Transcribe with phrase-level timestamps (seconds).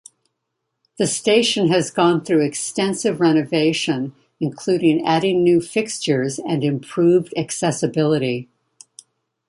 [0.97, 8.49] The station has gone through extensive renovation including adding new fixtures and improved accessibility.